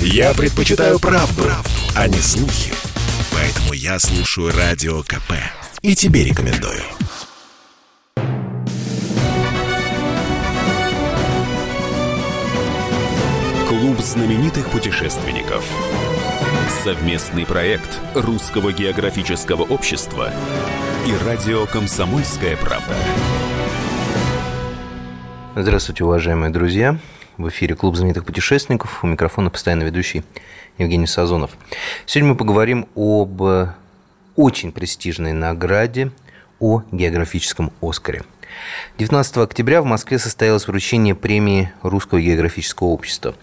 Я 0.00 0.34
предпочитаю 0.34 0.98
правду, 0.98 1.42
правду, 1.42 1.70
а 1.94 2.08
не 2.08 2.18
слухи. 2.18 2.72
Поэтому 3.32 3.72
я 3.72 3.98
слушаю 3.98 4.52
Радио 4.56 5.02
КП. 5.02 5.32
И 5.82 5.94
тебе 5.94 6.24
рекомендую. 6.24 6.82
Клуб 13.68 14.00
знаменитых 14.00 14.70
путешественников. 14.70 15.64
Совместный 16.82 17.44
проект 17.46 18.00
Русского 18.14 18.72
географического 18.72 19.62
общества 19.62 20.32
и 21.06 21.24
радио 21.24 21.66
«Комсомольская 21.66 22.56
правда». 22.56 22.94
Здравствуйте, 25.54 26.04
уважаемые 26.04 26.50
друзья. 26.50 26.98
В 27.38 27.48
эфире 27.48 27.74
Клуб 27.74 27.96
знаменитых 27.96 28.24
путешественников. 28.24 29.04
У 29.04 29.06
микрофона 29.06 29.50
постоянно 29.50 29.82
ведущий 29.82 30.22
Евгений 30.78 31.06
Сазонов. 31.06 31.58
Сегодня 32.06 32.30
мы 32.30 32.36
поговорим 32.36 32.88
об 32.94 33.42
очень 34.36 34.72
престижной 34.72 35.34
награде, 35.34 36.12
о 36.60 36.82
географическом 36.90 37.72
«Оскаре». 37.82 38.22
19 38.96 39.36
октября 39.36 39.82
в 39.82 39.84
Москве 39.84 40.18
состоялось 40.18 40.66
вручение 40.66 41.14
премии 41.14 41.72
Русского 41.82 42.22
географического 42.22 42.88
общества. 42.88 43.34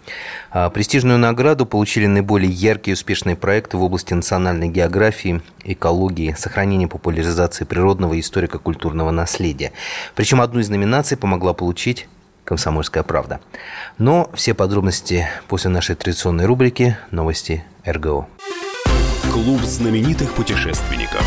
А, 0.50 0.72
престижную 0.72 1.20
награду 1.20 1.68
получили 1.68 2.08
наиболее 2.08 2.50
яркие 2.50 2.94
и 2.94 2.96
успешные 2.96 3.36
проекты 3.36 3.78
в 3.78 3.84
области 3.84 4.16
национальной 4.16 4.70
географии, 4.70 5.44
экологии, 5.64 6.34
сохранения 6.36 6.88
популяризации 6.88 7.66
природного 7.66 8.16
и 8.16 8.22
историко-культурного 8.22 9.12
наследия. 9.12 9.72
Причем 10.16 10.42
одну 10.42 10.62
из 10.62 10.70
номинаций 10.70 11.16
помогла 11.16 11.54
получить 11.54 12.08
«Комсомольская 12.44 13.04
правда». 13.04 13.40
Но 13.98 14.30
все 14.34 14.54
подробности 14.54 15.28
после 15.48 15.70
нашей 15.70 15.96
традиционной 15.96 16.46
рубрики 16.46 16.98
«Новости 17.12 17.64
РГО». 17.86 18.28
Клуб 19.32 19.62
знаменитых 19.62 20.34
путешественников. 20.34 21.24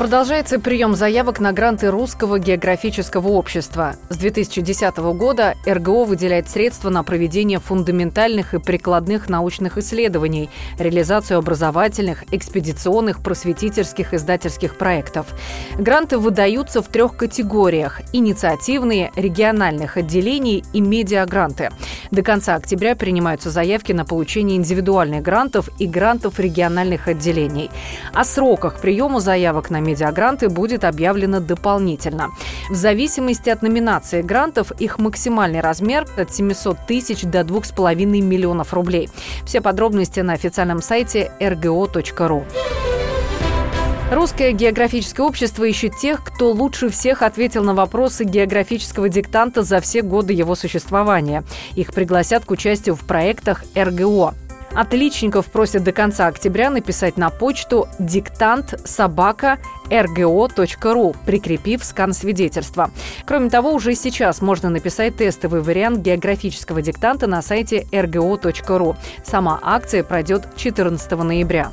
Продолжается 0.00 0.58
прием 0.58 0.94
заявок 0.94 1.40
на 1.40 1.52
гранты 1.52 1.90
Русского 1.90 2.38
географического 2.38 3.28
общества. 3.28 3.96
С 4.08 4.16
2010 4.16 4.96
года 4.96 5.56
РГО 5.66 6.06
выделяет 6.06 6.48
средства 6.48 6.88
на 6.88 7.04
проведение 7.04 7.58
фундаментальных 7.58 8.54
и 8.54 8.58
прикладных 8.58 9.28
научных 9.28 9.76
исследований, 9.76 10.48
реализацию 10.78 11.36
образовательных, 11.36 12.24
экспедиционных, 12.32 13.22
просветительских, 13.22 14.14
издательских 14.14 14.78
проектов. 14.78 15.26
Гранты 15.76 16.16
выдаются 16.16 16.80
в 16.80 16.88
трех 16.88 17.18
категориях– 17.18 18.00
инициативные, 18.14 19.12
региональных 19.16 19.98
отделений 19.98 20.64
и 20.72 20.80
медиагранты. 20.80 21.68
До 22.10 22.22
конца 22.22 22.54
октября 22.54 22.96
принимаются 22.96 23.50
заявки 23.50 23.92
на 23.92 24.06
получение 24.06 24.56
индивидуальных 24.56 25.22
грантов 25.22 25.68
и 25.78 25.86
грантов 25.86 26.40
региональных 26.40 27.06
отделений. 27.06 27.70
О 28.14 28.24
сроках 28.24 28.80
приема 28.80 29.20
заявок 29.20 29.68
на 29.68 29.89
медиагранты 29.90 30.48
будет 30.48 30.84
объявлено 30.84 31.40
дополнительно. 31.40 32.30
В 32.70 32.74
зависимости 32.74 33.50
от 33.50 33.62
номинации 33.62 34.22
грантов 34.22 34.72
их 34.80 34.98
максимальный 34.98 35.60
размер 35.60 36.06
от 36.16 36.32
700 36.32 36.86
тысяч 36.86 37.22
до 37.22 37.40
2,5 37.40 37.94
миллионов 38.04 38.72
рублей. 38.72 39.08
Все 39.44 39.60
подробности 39.60 40.20
на 40.20 40.34
официальном 40.34 40.80
сайте 40.80 41.32
rgo.ru. 41.40 42.44
Русское 44.10 44.50
географическое 44.50 45.24
общество 45.24 45.62
ищет 45.62 45.96
тех, 45.96 46.24
кто 46.24 46.50
лучше 46.50 46.88
всех 46.88 47.22
ответил 47.22 47.62
на 47.62 47.74
вопросы 47.74 48.24
географического 48.24 49.08
диктанта 49.08 49.62
за 49.62 49.80
все 49.80 50.02
годы 50.02 50.32
его 50.32 50.56
существования. 50.56 51.44
Их 51.76 51.94
пригласят 51.94 52.44
к 52.44 52.50
участию 52.50 52.96
в 52.96 53.06
проектах 53.06 53.62
РГО. 53.76 54.34
Отличников 54.74 55.46
просят 55.46 55.82
до 55.82 55.92
конца 55.92 56.26
октября 56.26 56.70
написать 56.70 57.16
на 57.16 57.30
почту 57.30 57.88
диктант 57.98 58.80
собака 58.84 59.58
rgo.ru, 59.88 61.16
прикрепив 61.26 61.84
скан 61.84 62.12
свидетельства. 62.12 62.90
Кроме 63.26 63.50
того, 63.50 63.72
уже 63.72 63.94
сейчас 63.94 64.40
можно 64.40 64.70
написать 64.70 65.16
тестовый 65.16 65.60
вариант 65.60 66.00
географического 66.00 66.82
диктанта 66.82 67.26
на 67.26 67.42
сайте 67.42 67.86
rgo.ru. 67.90 68.96
Сама 69.24 69.58
акция 69.62 70.04
пройдет 70.04 70.46
14 70.56 71.10
ноября. 71.12 71.72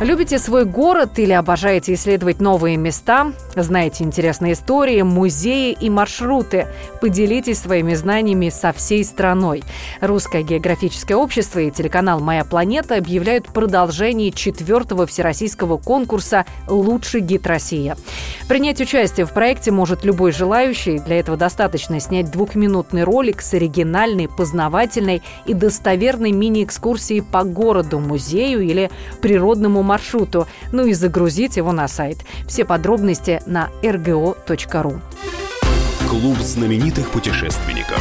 Любите 0.00 0.38
свой 0.38 0.64
город 0.64 1.18
или 1.18 1.32
обожаете 1.32 1.94
исследовать 1.94 2.40
новые 2.40 2.76
места? 2.76 3.32
Знаете 3.56 4.04
интересные 4.04 4.52
истории, 4.52 5.02
музеи 5.02 5.72
и 5.72 5.90
маршруты? 5.90 6.68
Поделитесь 7.00 7.58
своими 7.58 7.94
знаниями 7.94 8.48
со 8.48 8.72
всей 8.72 9.02
страной. 9.02 9.64
Русское 10.00 10.44
географическое 10.44 11.16
общество 11.16 11.58
и 11.58 11.72
телеканал 11.72 12.20
«Моя 12.20 12.44
планета» 12.44 12.96
объявляют 12.96 13.48
продолжение 13.48 14.30
четвертого 14.30 15.04
всероссийского 15.04 15.78
конкурса 15.78 16.46
«Лучший 16.68 17.20
гид 17.20 17.48
России». 17.48 17.96
Принять 18.48 18.80
участие 18.80 19.26
в 19.26 19.32
проекте 19.32 19.72
может 19.72 20.04
любой 20.04 20.30
желающий. 20.30 21.00
Для 21.00 21.18
этого 21.18 21.36
достаточно 21.36 21.98
снять 21.98 22.30
двухминутный 22.30 23.02
ролик 23.02 23.42
с 23.42 23.52
оригинальной, 23.52 24.28
познавательной 24.28 25.22
и 25.44 25.54
достоверной 25.54 26.30
мини-экскурсией 26.30 27.22
по 27.22 27.42
городу, 27.42 27.98
музею 27.98 28.60
или 28.60 28.90
природному 29.20 29.82
маршруту, 29.88 30.46
ну 30.72 30.86
и 30.86 30.92
загрузить 30.92 31.56
его 31.56 31.72
на 31.72 31.88
сайт. 31.88 32.18
Все 32.46 32.64
подробности 32.64 33.40
на 33.46 33.70
rgo.ru. 33.82 35.00
Клуб 36.08 36.38
знаменитых 36.38 37.10
путешественников. 37.10 38.00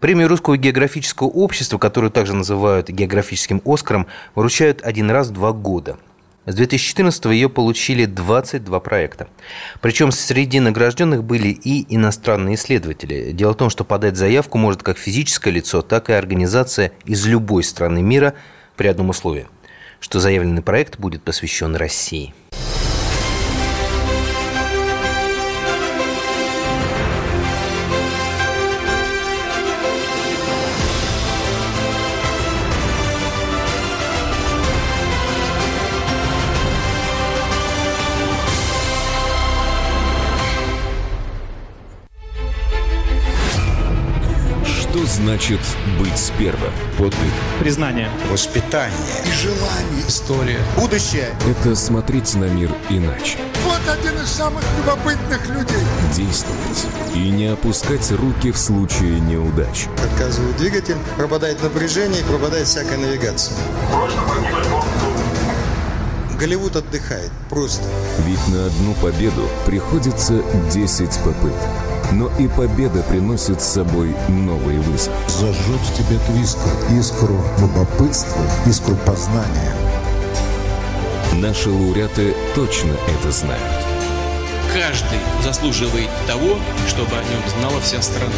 Премию 0.00 0.28
Русского 0.28 0.56
географического 0.56 1.28
общества, 1.28 1.78
которую 1.78 2.10
также 2.10 2.34
называют 2.34 2.88
географическим 2.88 3.62
Оскаром, 3.64 4.08
вручают 4.34 4.82
один 4.82 5.10
раз 5.10 5.28
в 5.28 5.32
два 5.32 5.52
года. 5.52 5.98
С 6.44 6.56
2014 6.56 7.26
ее 7.26 7.48
получили 7.48 8.06
22 8.06 8.80
проекта. 8.80 9.28
Причем 9.80 10.10
среди 10.10 10.58
награжденных 10.58 11.22
были 11.22 11.50
и 11.50 11.86
иностранные 11.94 12.56
исследователи. 12.56 13.30
Дело 13.30 13.52
в 13.52 13.56
том, 13.56 13.70
что 13.70 13.84
подать 13.84 14.16
заявку 14.16 14.58
может 14.58 14.82
как 14.82 14.98
физическое 14.98 15.52
лицо, 15.52 15.82
так 15.82 16.10
и 16.10 16.12
организация 16.12 16.90
из 17.04 17.24
любой 17.26 17.62
страны 17.62 18.02
мира 18.02 18.34
при 18.76 18.88
одном 18.88 19.10
условии– 19.10 19.46
что 20.02 20.18
заявленный 20.18 20.62
проект 20.62 20.98
будет 20.98 21.22
посвящен 21.22 21.76
России. 21.76 22.34
Значит 45.12 45.60
быть 45.98 46.32
первым? 46.38 46.72
Подвиг. 46.96 47.32
Признание. 47.60 48.08
Воспитание. 48.30 48.96
И 49.24 49.32
желание. 49.32 50.08
История. 50.08 50.58
Будущее. 50.76 51.28
Это 51.48 51.74
смотреть 51.76 52.34
на 52.34 52.44
мир 52.44 52.70
иначе. 52.88 53.38
Вот 53.64 53.80
один 53.92 54.18
из 54.20 54.28
самых 54.28 54.62
любопытных 54.78 55.46
людей. 55.48 55.82
Действовать. 56.14 56.86
И 57.14 57.28
не 57.28 57.46
опускать 57.46 58.10
руки 58.12 58.50
в 58.50 58.58
случае 58.58 59.20
неудач. 59.20 59.86
Отказывает 60.02 60.56
двигатель, 60.56 60.96
пропадает 61.16 61.62
напряжение 61.62 62.22
и 62.22 62.24
пропадает 62.24 62.66
всякая 62.66 62.96
навигация. 62.96 63.56
Голливуд 66.38 66.74
отдыхает. 66.74 67.30
Просто. 67.50 67.84
Ведь 68.26 68.48
на 68.48 68.66
одну 68.66 68.94
победу 68.94 69.48
приходится 69.66 70.42
10 70.72 71.18
попыток. 71.18 71.91
Но 72.12 72.30
и 72.38 72.46
победа 72.46 73.02
приносит 73.02 73.62
с 73.62 73.68
собой 73.68 74.14
новый 74.28 74.78
вызов. 74.78 75.12
Зажжет 75.28 75.80
в 75.80 75.94
тебе 75.96 76.16
эту 76.16 76.32
искру. 76.42 76.70
Искру 76.98 77.40
любопытства, 77.58 78.42
искру 78.66 78.96
познания. 79.06 79.74
Наши 81.34 81.70
лауреаты 81.70 82.34
точно 82.54 82.92
это 83.08 83.32
знают. 83.32 83.62
Каждый 84.74 85.18
заслуживает 85.42 86.10
того, 86.26 86.56
чтобы 86.86 87.10
о 87.12 87.22
нем 87.22 87.42
знала 87.58 87.80
вся 87.80 88.02
страна. 88.02 88.32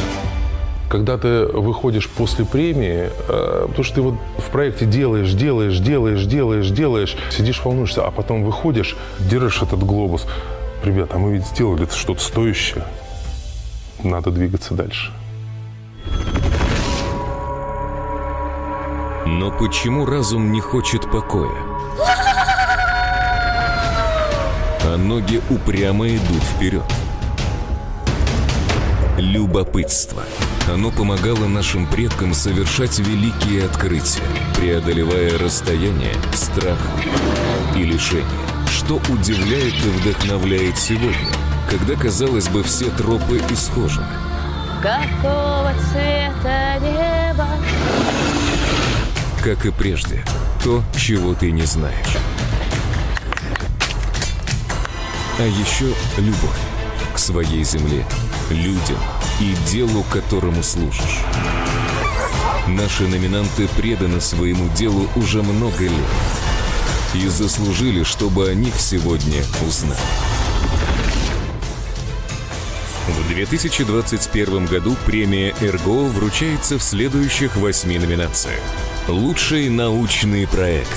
Когда 0.89 1.19
ты 1.19 1.47
выходишь 1.47 2.09
после 2.09 2.45
премии, 2.45 3.11
э, 3.29 3.67
потому 3.67 3.85
что 3.85 3.95
ты 3.97 4.03
вот 4.03 4.15
в 4.39 4.51
проекте 4.51 4.87
делаешь, 4.87 5.33
делаешь, 5.33 5.79
делаешь, 5.79 6.25
делаешь, 6.25 6.69
делаешь, 6.71 7.17
сидишь, 7.31 7.65
волнуешься, 7.65 8.07
а 8.07 8.13
потом 8.13 8.45
выходишь, 8.45 8.97
держишь 9.19 9.63
этот 9.63 9.83
глобус. 9.83 10.27
Ребята, 10.85 11.17
а 11.17 11.19
мы 11.19 11.33
ведь 11.33 11.47
сделали 11.47 11.89
что-то 11.93 12.21
стоящее. 12.21 12.85
Надо 14.05 14.31
двигаться 14.31 14.75
дальше. 14.75 15.13
Но 19.27 19.51
почему 19.51 20.05
разум 20.05 20.53
не 20.53 20.61
хочет 20.61 21.11
покоя? 21.11 21.51
А 24.83 24.97
ноги 24.99 25.41
упрямо 25.49 26.07
идут 26.07 26.43
вперед. 26.43 26.85
Любопытство– 29.17 30.23
Оно 30.73 30.91
помогало 30.91 31.47
нашим 31.47 31.87
предкам 31.87 32.33
совершать 32.33 32.99
великие 32.99 33.67
открытия, 33.67 34.23
преодолевая 34.57 35.39
расстояние, 35.39 36.15
страх 36.33 36.79
и 37.77 37.83
лишение. 37.83 38.25
Что 38.67 38.95
удивляет 39.13 39.75
и 39.75 39.89
вдохновляет 39.89 40.79
сегодня, 40.79 41.29
когда, 41.77 41.97
казалось 41.97 42.49
бы, 42.49 42.63
все 42.63 42.89
тропы 42.91 43.43
исхожены. 43.51 44.07
Какого 44.81 45.73
цвета 45.91 46.79
небо? 46.79 47.49
Как 49.43 49.67
и 49.67 49.73
прежде, 49.73 50.25
то, 50.63 50.85
чего 50.97 51.35
ты 51.35 51.51
не 51.51 51.63
знаешь. 51.63 52.17
А 55.41 55.43
еще 55.43 55.93
любовь 56.17 56.61
к 57.13 57.19
своей 57.19 57.65
земле, 57.65 58.07
людям 58.51 58.99
и 59.41 59.57
делу, 59.69 60.05
которому 60.13 60.63
служишь. 60.63 61.23
Наши 62.69 63.09
номинанты 63.09 63.67
преданы 63.77 64.21
своему 64.21 64.69
делу 64.77 65.09
уже 65.17 65.43
много 65.43 65.83
лет 65.83 65.93
и 67.15 67.27
заслужили, 67.27 68.05
чтобы 68.05 68.49
о 68.49 68.55
них 68.55 68.75
сегодня 68.79 69.43
узнали. 69.67 70.24
В 73.07 73.29
2021 73.29 74.65
году 74.65 74.97
премия 75.05 75.55
«Эрго» 75.61 76.05
вручается 76.09 76.79
в 76.79 76.83
следующих 76.83 77.55
восьми 77.57 77.99
номинациях. 77.99 78.61
Лучший 79.09 79.69
научный 79.69 80.47
проект. 80.49 80.89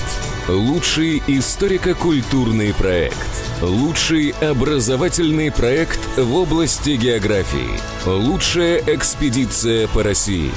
Лучший 0.48 1.22
историко-культурный 1.26 2.72
проект. 2.72 3.14
Лучший 3.60 4.30
образовательный 4.40 5.52
проект 5.52 6.00
в 6.16 6.34
области 6.34 6.96
географии. 6.96 7.78
Лучшая 8.06 8.82
экспедиция 8.86 9.86
по 9.88 10.02
России. 10.02 10.50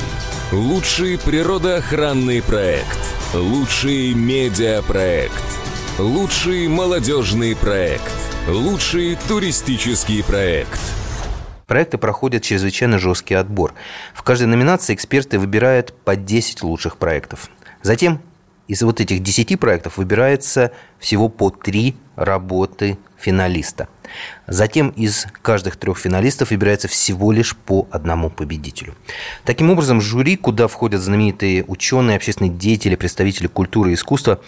Лучший 0.54 1.18
природоохранный 1.18 2.42
проект. 2.42 3.00
Лучший 3.34 4.14
медиапроект. 4.14 5.44
Лучший 6.00 6.70
молодежный 6.70 7.58
проект. 7.58 8.14
Лучший 8.48 9.18
туристический 9.28 10.24
проект. 10.24 10.80
Проекты 11.72 11.98
проходят 11.98 12.44
чрезвычайно 12.44 13.00
жесткий 13.00 13.34
отбор. 13.34 13.74
В 14.14 14.24
каждой 14.24 14.48
номинации 14.48 14.94
эксперты 14.94 15.40
выбирают 15.40 15.94
по 16.04 16.18
10 16.18 16.64
лучших 16.64 16.98
проектов. 16.98 17.50
Затем 17.82 18.20
из 18.68 18.82
вот 18.82 19.00
этих 19.00 19.24
10 19.24 19.58
проектов 19.58 19.96
выбирается 19.96 20.74
всего 21.00 21.30
по 21.30 21.50
3 21.50 21.96
работы 22.18 22.98
финалиста. 23.18 23.88
Затем 24.48 24.90
из 24.90 25.28
каждых 25.42 25.78
трех 25.78 25.98
финалистов 25.98 26.52
выбирается 26.52 26.90
всего 26.90 27.32
лишь 27.32 27.56
по 27.56 27.88
одному 27.90 28.30
победителю. 28.30 28.94
Таким 29.46 29.72
образом, 29.72 30.02
жюри, 30.02 30.36
куда 30.36 30.68
входят 30.68 31.00
знаменитые 31.00 31.64
ученые, 31.64 32.18
общественные 32.18 32.52
деятели, 32.52 32.96
представители 32.96 33.48
культуры 33.48 33.92
и 33.92 33.94
искусства, 33.94 34.42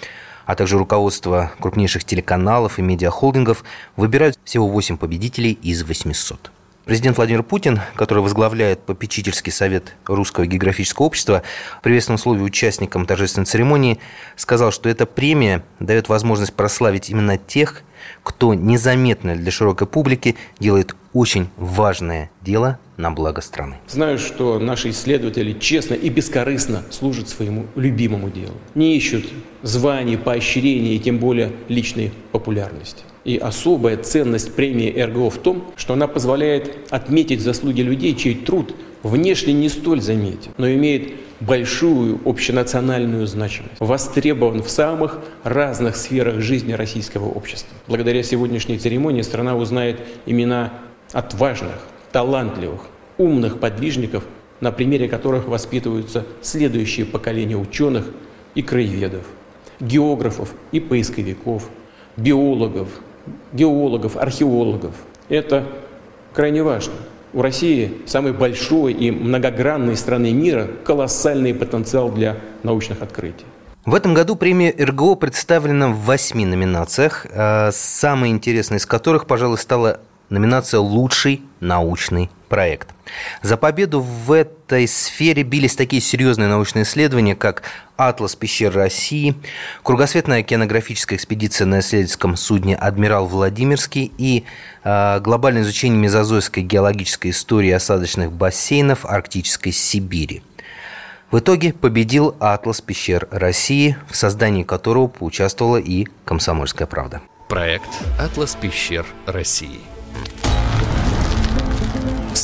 а 0.46 0.56
также 0.56 0.78
руководство 0.78 1.54
крупнейших 1.62 2.04
телеканалов 2.04 2.80
и 2.80 2.82
медиахолдингов, 2.82 3.64
выбирают 3.96 4.38
всего 4.44 4.68
8 4.68 4.98
победителей 4.98 5.54
из 5.54 5.84
800. 5.84 6.52
Президент 6.86 7.16
Владимир 7.16 7.44
Путин, 7.44 7.80
который 7.96 8.20
возглавляет 8.20 8.82
попечительский 8.82 9.54
совет 9.54 9.96
Русского 10.06 10.46
географического 10.46 11.06
общества, 11.06 11.42
в 11.80 11.82
приветственном 11.82 12.18
слове 12.18 12.42
участникам 12.42 13.06
торжественной 13.06 13.46
церемонии 13.46 14.00
сказал, 14.36 14.74
что 14.74 14.90
эта 14.90 15.06
премия 15.06 15.64
дает 15.80 16.10
возможность 16.10 16.54
прославить 16.54 17.10
именно 17.10 17.38
тех, 17.38 17.84
кто 18.22 18.54
незаметно 18.54 19.34
для 19.34 19.50
широкой 19.50 19.88
публики 19.88 20.36
делает 20.60 20.94
очень 21.14 21.48
важное 21.56 22.30
дело 22.42 22.80
на 22.98 23.12
благо 23.12 23.40
страны. 23.40 23.78
Знаю, 23.88 24.20
что 24.20 24.60
наши 24.60 24.90
исследователи 24.90 25.54
честно 25.54 25.94
и 25.94 26.10
бескорыстно 26.10 26.84
служат 26.90 27.30
своему 27.30 27.66
любимому 27.76 28.30
делу. 28.30 28.56
Не 28.76 28.98
ищут 28.98 29.26
званий, 29.62 30.18
поощрений 30.18 30.98
и 30.98 31.00
тем 31.00 31.18
более 31.18 31.54
личной 31.70 32.12
популярности. 32.34 33.04
И 33.24 33.38
особая 33.38 33.98
ценность 33.98 34.54
премии 34.54 34.92
РГО 35.00 35.30
в 35.30 35.38
том, 35.38 35.66
что 35.78 35.94
она 35.94 36.08
позволяет 36.08 36.76
отметить 36.90 37.42
заслуги 37.42 37.82
людей, 37.82 38.16
чей 38.16 38.36
труд 38.36 38.76
внешне 39.02 39.54
не 39.54 39.70
столь 39.70 40.02
заметен, 40.02 40.52
но 40.58 40.70
имеет 40.70 41.14
большую 41.40 42.20
общенациональную 42.26 43.28
значимость, 43.28 43.76
востребован 43.80 44.64
в 44.64 44.70
самых 44.70 45.20
разных 45.44 45.96
сферах 45.96 46.40
жизни 46.40 46.74
российского 46.74 47.30
общества. 47.30 47.76
Благодаря 47.88 48.24
сегодняшней 48.24 48.78
церемонии 48.78 49.22
страна 49.22 49.56
узнает 49.56 50.00
имена 50.26 50.74
отважных, 51.12 51.80
талантливых, 52.12 52.82
умных 53.18 53.60
подвижников, 53.60 54.24
на 54.62 54.72
примере 54.72 55.10
которых 55.10 55.48
воспитываются 55.48 56.26
следующие 56.42 57.06
поколения 57.06 57.58
ученых 57.58 58.06
и 58.56 58.62
краеведов, 58.62 59.26
географов 59.80 60.54
и 60.72 60.80
поисковиков, 60.80 61.70
биологов, 62.16 62.88
геологов, 63.52 64.18
археологов. 64.18 64.96
Это 65.30 65.64
крайне 66.34 66.64
важно. 66.64 66.94
У 67.34 67.42
России 67.42 67.92
самой 68.06 68.34
большой 68.34 68.94
и 68.94 69.10
многогранной 69.10 69.98
страны 69.98 70.32
мира 70.34 70.68
колоссальный 70.84 71.54
потенциал 71.54 72.12
для 72.12 72.38
научных 72.62 73.02
открытий. 73.02 73.46
В 73.86 73.96
этом 73.96 74.14
году 74.14 74.36
премия 74.36 74.74
РГО 74.78 75.16
представлена 75.16 75.90
в 75.90 75.98
восьми 75.98 76.46
номинациях, 76.46 77.26
а 77.34 77.72
самой 77.74 78.30
интересной 78.30 78.78
из 78.78 78.86
которых, 78.86 79.26
пожалуй, 79.26 79.58
стала 79.58 80.00
номинация 80.30 80.80
«Лучший 80.80 81.42
научный 81.60 82.30
проект». 82.54 82.90
За 83.42 83.58
победу 83.58 84.00
в 84.00 84.32
этой 84.32 84.88
сфере 84.88 85.42
бились 85.42 85.76
такие 85.76 86.04
серьезные 86.04 86.48
научные 86.48 86.84
исследования, 86.84 87.36
как 87.36 87.64
«Атлас 87.98 88.36
пещер 88.36 88.72
России», 88.72 89.34
кругосветная 89.82 90.42
океанографическая 90.42 91.18
экспедиция 91.18 91.66
на 91.66 91.80
исследовательском 91.80 92.36
судне 92.36 92.76
«Адмирал 92.76 93.26
Владимирский» 93.26 94.12
и 94.20 94.44
э, 94.84 95.20
глобальное 95.20 95.64
изучение 95.64 95.98
мезозойской 95.98 96.62
геологической 96.62 97.32
истории 97.32 97.72
осадочных 97.72 98.32
бассейнов 98.32 99.04
Арктической 99.08 99.72
Сибири. 99.72 100.44
В 101.32 101.40
итоге 101.40 101.74
победил 101.74 102.36
«Атлас 102.40 102.82
пещер 102.82 103.28
России», 103.32 103.98
в 104.12 104.16
создании 104.16 104.62
которого 104.62 105.08
поучаствовала 105.08 105.78
и 105.78 106.06
«Комсомольская 106.26 106.86
правда». 106.86 107.22
Проект 107.50 107.90
«Атлас 108.20 108.56
пещер 108.56 109.08
России». 109.26 109.80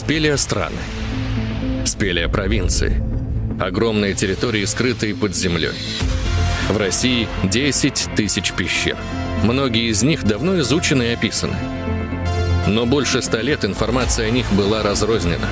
Спелия 0.09 0.37
страны. 0.37 0.81
Спелия 1.85 2.27
провинции. 2.27 2.99
Огромные 3.61 4.15
территории, 4.15 4.65
скрытые 4.65 5.13
под 5.13 5.35
землей. 5.35 5.75
В 6.67 6.77
России 6.77 7.27
10 7.43 8.09
тысяч 8.15 8.51
пещер. 8.53 8.97
Многие 9.43 9.87
из 9.87 10.01
них 10.01 10.23
давно 10.23 10.59
изучены 10.61 11.03
и 11.03 11.13
описаны. 11.13 11.55
Но 12.65 12.87
больше 12.87 13.21
ста 13.21 13.39
лет 13.43 13.63
информация 13.63 14.25
о 14.25 14.31
них 14.31 14.51
была 14.53 14.81
разрознена. 14.81 15.47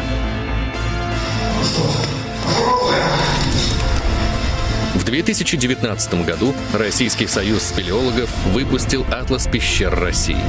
В 4.96 5.06
2019 5.06 6.26
году 6.26 6.56
Российский 6.74 7.28
союз 7.28 7.62
спелеологов 7.62 8.36
выпустил 8.48 9.06
«Атлас 9.12 9.46
пещер 9.46 9.94
России». 9.94 10.42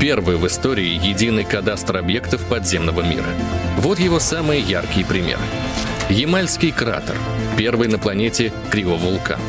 Первый 0.00 0.36
в 0.36 0.46
истории 0.46 1.00
единый 1.02 1.44
кадастр 1.44 1.96
объектов 1.96 2.44
подземного 2.44 3.00
мира. 3.00 3.24
Вот 3.78 3.98
его 3.98 4.18
самые 4.18 4.60
яркие 4.60 5.06
примеры. 5.06 5.40
Ямальский 6.10 6.70
кратер, 6.70 7.16
первый 7.56 7.88
на 7.88 7.98
планете 7.98 8.52
кривовулкан. 8.70 9.40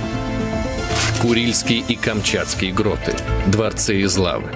Курильские 1.21 1.79
и 1.79 1.95
Камчатские 1.95 2.71
гроты, 2.71 3.13
дворцы 3.47 4.01
из 4.01 4.15
лавы. 4.15 4.47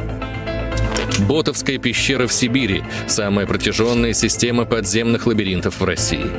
Ботовская 1.28 1.78
пещера 1.78 2.26
в 2.26 2.34
Сибири– 2.34 2.84
самая 3.08 3.46
протяженная 3.46 4.14
система 4.14 4.64
подземных 4.64 5.28
лабиринтов 5.28 5.82
в 5.82 5.84
России. 5.84 6.32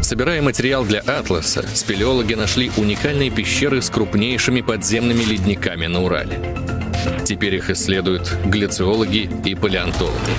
Собирая 0.00 0.40
материал 0.42 0.84
для 0.84 1.00
«Атласа», 1.00 1.64
спелеологи 1.74 2.34
нашли 2.34 2.72
уникальные 2.76 3.30
пещеры 3.30 3.82
с 3.82 3.90
крупнейшими 3.90 4.62
подземными 4.62 5.22
ледниками 5.22 5.86
на 5.86 6.02
Урале. 6.02 6.38
Теперь 7.32 7.54
их 7.54 7.70
исследуют 7.70 8.30
глициологи 8.44 9.30
и 9.46 9.54
палеонтологи. 9.54 10.34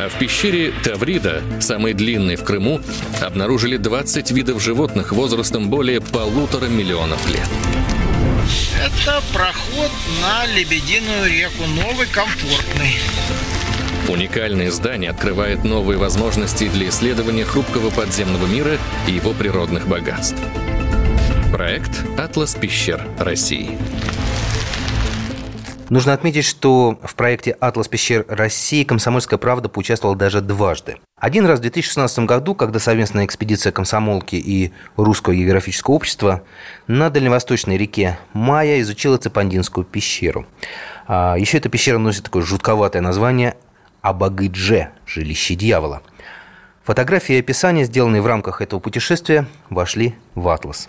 А 0.00 0.08
в 0.08 0.18
пещере 0.18 0.72
Таврида, 0.82 1.42
самой 1.60 1.92
длинной 1.92 2.36
в 2.36 2.42
Крыму, 2.42 2.80
обнаружили 3.20 3.76
20 3.76 4.30
видов 4.30 4.62
животных 4.62 5.12
возрастом 5.12 5.68
более 5.68 6.00
полутора 6.00 6.68
миллионов 6.68 7.28
лет. 7.28 7.46
Это 8.82 9.22
проход 9.34 9.90
на 10.22 10.46
Лебединую 10.46 11.30
реку, 11.30 11.64
новый, 11.66 12.06
комфортный. 12.06 12.96
Уникальное 14.08 14.70
здание 14.70 15.10
открывает 15.10 15.64
новые 15.64 15.98
возможности 15.98 16.66
для 16.68 16.88
исследования 16.88 17.44
хрупкого 17.44 17.90
подземного 17.90 18.46
мира 18.46 18.78
и 19.06 19.12
его 19.12 19.34
природных 19.34 19.86
богатств. 19.86 20.38
Проект 21.52 21.90
«Атлас 22.18 22.54
пещер 22.54 23.06
России». 23.18 23.78
Нужно 25.92 26.14
отметить, 26.14 26.46
что 26.46 26.98
в 27.02 27.14
проекте 27.16 27.50
«Атлас 27.50 27.86
пещер 27.86 28.24
России» 28.26 28.82
«Комсомольская 28.82 29.38
правда» 29.38 29.68
поучаствовала 29.68 30.16
даже 30.16 30.40
дважды. 30.40 30.96
Один 31.20 31.44
раз 31.44 31.58
в 31.58 31.62
2016 31.62 32.20
году, 32.20 32.54
когда 32.54 32.78
совместная 32.78 33.26
экспедиция 33.26 33.72
комсомолки 33.72 34.36
и 34.36 34.72
Русского 34.96 35.34
географического 35.34 35.92
общества 35.92 36.44
на 36.86 37.10
дальневосточной 37.10 37.76
реке 37.76 38.18
Майя 38.32 38.80
изучила 38.80 39.18
Цепандинскую 39.18 39.84
пещеру. 39.84 40.46
А 41.06 41.36
еще 41.36 41.58
эта 41.58 41.68
пещера 41.68 41.98
носит 41.98 42.24
такое 42.24 42.42
жутковатое 42.42 43.02
название 43.02 43.54
Абагыдже– 44.00 44.88
жилище 45.06 45.56
дьявола. 45.56 46.00
Фотографии 46.84 47.36
и 47.36 47.40
описания, 47.40 47.84
сделанные 47.84 48.22
в 48.22 48.26
рамках 48.26 48.60
этого 48.60 48.80
путешествия, 48.80 49.46
вошли 49.70 50.14
в 50.34 50.48
«Атлас». 50.48 50.88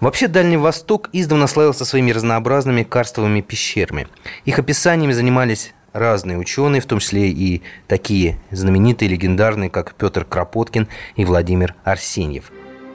Вообще 0.00 0.28
Дальний 0.28 0.56
Восток 0.56 1.08
издавна 1.12 1.46
славился 1.46 1.84
своими 1.84 2.10
разнообразными 2.10 2.82
карстовыми 2.82 3.40
пещерами. 3.40 4.06
Их 4.44 4.58
описаниями 4.58 5.12
занимались 5.12 5.72
разные 5.92 6.36
ученые, 6.36 6.82
в 6.82 6.86
том 6.86 6.98
числе 6.98 7.30
и 7.30 7.62
такие 7.86 8.38
знаменитые, 8.50 9.08
легендарные, 9.08 9.70
как 9.70 9.94
Петр 9.94 10.24
Кропоткин 10.24 10.88
и 11.16 11.24
Владимир 11.24 11.74
Арсеньев. 11.84 12.50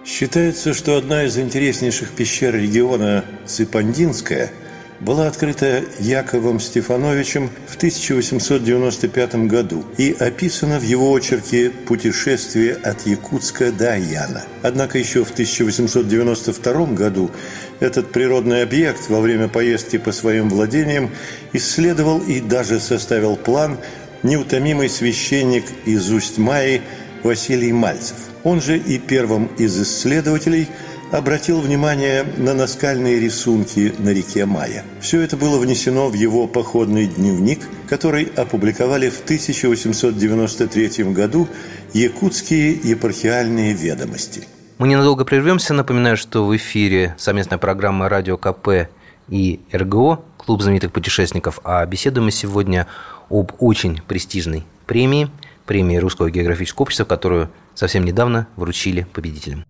Считается, 0.06 0.74
что 0.74 0.98
одна 0.98 1.24
из 1.24 1.38
интереснейших 1.38 2.12
пещер 2.12 2.54
региона 2.56 3.26
Ципандинская– 3.46 4.52
была 5.00 5.28
открыта 5.28 5.84
Яковом 6.00 6.60
Стефановичем 6.60 7.50
в 7.68 7.76
1895 7.78 9.36
году 9.48 9.86
и 9.98 10.16
описана 10.20 10.80
в 10.80 10.84
его 10.84 11.14
очерке 11.14 11.70
«Путешествие 11.70 12.76
от 12.76 13.08
Якутска 13.08 13.72
до 13.72 13.94
Аяна». 13.94 14.44
Однако 14.62 14.98
еще 14.98 15.24
в 15.24 15.32
1892 15.32 16.86
году 16.88 17.32
этот 17.80 18.12
природный 18.12 18.64
объект 18.64 19.10
во 19.10 19.22
время 19.22 19.48
поездки 19.48 19.98
по 19.98 20.12
своим 20.12 20.50
владениям 20.50 21.10
исследовал 21.54 22.20
и 22.20 22.42
даже 22.42 22.80
составил 22.80 23.38
план 23.38 23.78
неутомимый 24.24 24.90
священник 24.90 25.64
из 25.86 26.12
Усть-Майи 26.12 26.82
Василий 27.24 27.72
Мальцев. 27.72 28.18
Он 28.44 28.62
же 28.62 28.78
и 28.78 28.98
первым 28.98 29.46
из 29.58 29.82
исследователей– 29.82 30.68
обратил 31.12 31.62
внимание 31.62 32.24
на 32.38 32.54
наскальные 32.54 33.20
рисунки 33.20 33.94
на 33.98 34.10
реке 34.10 34.46
Майя. 34.46 34.84
Все 35.02 35.22
это 35.22 35.38
было 35.38 35.58
внесено 35.58 36.10
в 36.10 36.14
его 36.14 36.48
походный 36.48 37.08
дневник, 37.08 37.62
который 37.88 38.26
опубликовали 38.36 39.10
в 39.10 39.22
1893 39.24 41.06
году 41.06 41.48
«Якутские 41.94 42.74
епархиальные 42.74 43.74
ведомости». 43.74 44.44
Мы 44.78 44.88
ненадолго 44.88 45.26
прервемся. 45.26 45.74
Напоминаю, 45.74 46.16
что 46.16 46.46
в 46.46 46.56
эфире 46.56 47.16
совместная 47.18 47.58
программа 47.58 48.08
«Радио 48.08 48.38
КП» 48.38 48.90
и 49.28 49.60
РГО, 49.72 50.24
Клуб 50.38 50.62
знаменитых 50.62 50.92
путешественников. 50.92 51.60
А 51.64 51.86
беседуем 51.86 52.26
мы 52.26 52.32
сегодня 52.32 52.88
об 53.30 53.52
очень 53.60 54.02
престижной 54.08 54.64
премии, 54.88 55.30
премии 55.66 55.98
Русского 55.98 56.32
географического 56.32 56.84
общества, 56.84 57.06
которую 57.06 57.52
совсем 57.76 58.06
недавно 58.06 58.48
вручили 58.56 59.06
победителям. 59.14 59.66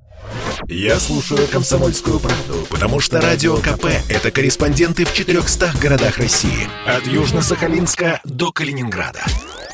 Я 0.68 1.00
слушаю 1.00 1.48
«Комсомольскую 1.48 2.20
правду», 2.20 2.68
потому 2.70 3.00
что 3.00 3.20
«Радио 3.20 3.58
КП»— 3.58 3.86
это 4.10 4.30
корреспонденты 4.30 5.06
в 5.06 5.14
400 5.14 5.74
городах 5.82 6.18
России. 6.18 6.70
От 6.86 7.08
Южно-Сахалинска 7.08 8.20
до 8.24 8.52
Калининграда. 8.52 9.24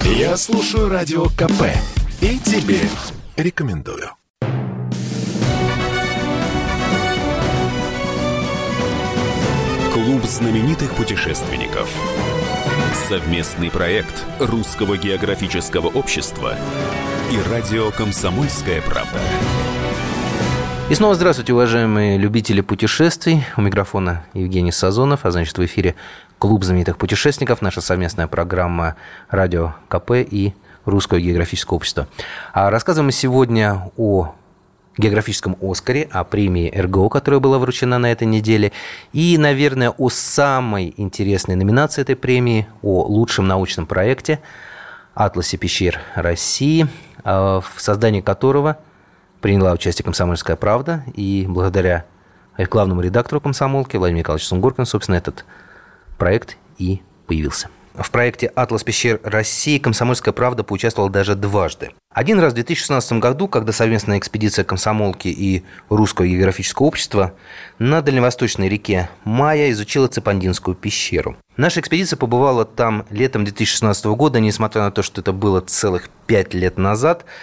Я 0.01 0.37
слушаю 0.37 0.87
«Радио 0.87 1.25
КП» 1.25 1.63
и 2.21 2.39
тебе 2.39 2.79
рекомендую. 3.35 4.11
Клуб 9.93 10.23
знаменитых 10.25 10.93
путешественников. 10.95 11.89
Совместный 13.09 13.69
проект 13.69 14.23
Русского 14.39 14.97
географического 14.97 15.87
общества 15.87 16.57
и 17.31 17.49
радио 17.49 17.91
«Комсомольская 17.91 18.81
правда». 18.81 19.19
И 20.87 20.93
снова 20.93 21.15
здравствуйте, 21.15 21.51
уважаемые 21.51 22.19
любители 22.19 22.61
путешествий. 22.61 23.43
У 23.57 23.61
микрофона 23.61 24.23
Евгений 24.35 24.71
Сазонов, 24.71 25.25
а 25.25 25.31
значит 25.31 25.57
в 25.57 25.65
эфире 25.65 25.95
Клуб 26.37 26.63
знаменитых 26.63 26.99
путешественников, 26.99 27.63
наша 27.63 27.81
совместная 27.81 28.27
программа 28.27 28.95
«Радио 29.31 29.73
КП» 29.87 30.11
и 30.11 30.53
Русского 30.85 31.19
географического 31.19 31.77
общества. 31.77 32.07
А 32.53 32.69
рассказываем 32.69 33.07
мы 33.07 33.13
сегодня 33.13 33.91
о 33.97 34.35
географическом 34.95 35.57
Оскаре, 35.59 36.07
о 36.11 36.23
премии 36.23 36.69
РГО, 36.69 37.09
которая 37.09 37.39
была 37.39 37.57
вручена 37.57 37.97
на 37.97 38.11
этой 38.11 38.27
неделе, 38.27 38.71
и, 39.11 39.39
наверное, 39.39 39.89
о 39.89 40.09
самой 40.09 40.93
интересной 40.97 41.55
номинации 41.55 42.03
этой 42.03 42.15
премии, 42.15 42.67
о 42.83 43.05
лучшем 43.05 43.47
научном 43.47 43.87
проекте 43.87 44.39
«Атласе 45.15 45.57
пещер 45.57 45.99
России», 46.13 46.87
а, 47.23 47.61
в 47.61 47.81
создании 47.81 48.21
которого– 48.21 48.77
приняла 49.45 49.73
участие 49.73 50.03
«Комсомольская 50.03 50.55
правда», 50.55 51.03
и 51.13 51.45
благодаря 51.47 52.05
главному 52.57 53.01
редактору 53.01 53.39
«Комсомолки» 53.39 53.95
Владимиру 53.95 54.21
Николаевичу 54.21 54.47
Сунгоркину, 54.47 54.87
собственно, 54.87 55.17
этот 55.17 55.45
проект 56.17 56.57
и 56.79 57.03
появился. 57.27 57.69
В 57.93 58.09
проекте 58.09 58.47
«Атлас 58.47 58.83
пещер 58.83 59.19
России» 59.23 59.77
«Комсомольская 59.77 60.33
правда» 60.33 60.63
поучаствовала 60.63 61.11
даже 61.11 61.35
дважды. 61.35 61.91
Один 62.11 62.39
раз 62.39 62.53
в 62.53 62.55
2016 62.55 63.19
году, 63.19 63.47
когда 63.47 63.71
совместная 63.71 64.17
экспедиция 64.17 64.65
комсомолки 64.65 65.27
и 65.27 65.63
Русского 65.89 66.25
географического 66.25 66.87
общества 66.87 67.35
на 67.77 68.01
дальневосточной 68.01 68.67
реке 68.67 69.11
Майя 69.25 69.69
изучила 69.69 70.07
Цепандинскую 70.07 70.73
пещеру. 70.73 71.37
Наша 71.55 71.81
экспедиция 71.81 72.17
побывала 72.17 72.65
там 72.65 73.05
летом 73.11 73.45
2016 73.45 74.05
года, 74.05 74.39
несмотря 74.39 74.81
на 74.81 74.91
то, 74.91 75.03
что 75.03 75.21
это 75.21 75.33
было 75.33 75.61
целых 75.61 76.09
пять 76.25 76.55
лет 76.55 76.79
назад– 76.79 77.25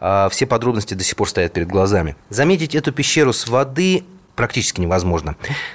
все 0.00 0.46
подробности 0.46 0.94
до 0.94 1.04
сих 1.04 1.16
пор 1.16 1.28
стоят 1.28 1.52
перед 1.52 1.68
глазами. 1.68 2.16
Заметить 2.30 2.74
эту 2.74 2.92
пещеру 2.92 3.32
с 3.32 3.48
воды 3.48 4.04
практически 4.38 4.80
невозможно. 4.80 5.34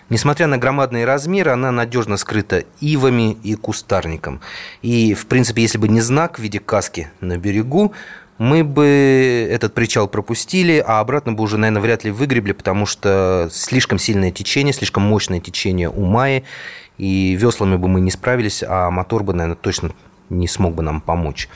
Несмотря 0.10 0.48
на 0.48 0.58
громадные 0.58 1.04
размеры, 1.04 1.52
она 1.52 1.70
надежно 1.72 2.16
скрыта 2.16 2.64
ивами 2.80 3.34
и 3.44 3.56
кустарником. 3.56 4.40
И, 4.82 5.14
в 5.14 5.26
принципе, 5.26 5.62
если 5.62 5.78
бы 5.78 5.90
не 5.90 6.00
знак 6.00 6.40
в 6.40 6.42
виде 6.42 6.60
каски 6.60 7.10
на 7.20 7.38
берегу, 7.38 7.92
мы 8.38 8.64
бы 8.64 9.48
этот 9.52 9.74
причал 9.74 10.08
пропустили, 10.08 10.82
а 10.86 11.02
обратно 11.02 11.34
бы 11.34 11.44
уже, 11.44 11.58
наверное, 11.58 11.82
вряд 11.82 12.06
ли 12.06 12.12
выгребли, 12.12 12.54
потому 12.54 12.86
что 12.86 13.50
слишком 13.52 14.00
сильное 14.00 14.32
течение, 14.32 14.74
слишком 14.74 15.04
мощное 15.04 15.42
течение 15.42 15.90
у 15.90 16.06
Майи, 16.06 16.46
и 16.98 17.36
веслами 17.36 17.76
бы 17.76 17.90
мы 17.90 18.00
не 18.00 18.12
справились, 18.12 18.64
а 18.66 18.90
мотор 18.90 19.24
бы, 19.24 19.34
наверное, 19.34 19.58
точно 19.58 19.92
не 20.30 20.48
смог 20.48 20.74
бы 20.74 20.84
нам 20.84 21.02
помочь. 21.02 21.50